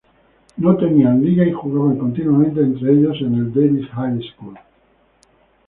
No 0.57 0.77
tenían 0.77 1.23
liga 1.23 1.45
y 1.45 1.51
jugaban 1.51 1.99
continuamente 1.99 2.59
entre 2.61 2.91
ellos 2.91 3.15
en 3.21 3.35
el 3.35 3.53
Davis 3.53 3.87
High 3.91 4.19
School. 4.33 4.57